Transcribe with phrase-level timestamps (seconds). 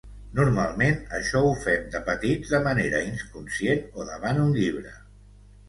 [0.37, 4.99] Normalment això ho fem de petits de manera inconscient o davant un llibre.